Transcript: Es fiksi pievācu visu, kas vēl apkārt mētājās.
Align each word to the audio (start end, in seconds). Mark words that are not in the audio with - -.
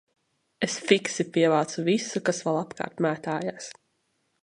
Es 0.67 0.77
fiksi 0.91 1.27
pievācu 1.35 1.85
visu, 1.91 2.25
kas 2.31 2.43
vēl 2.49 2.61
apkārt 2.65 3.07
mētājās. 3.09 3.73